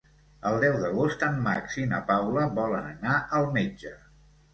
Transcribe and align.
El 0.51 0.55
deu 0.61 0.77
d'agost 0.83 1.25
en 1.27 1.35
Max 1.47 1.75
i 1.81 1.85
na 1.91 1.99
Paula 2.07 2.45
volen 2.61 2.87
anar 2.95 3.19
al 3.41 3.47
metge. 3.59 3.93